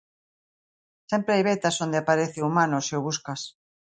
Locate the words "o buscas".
2.99-3.41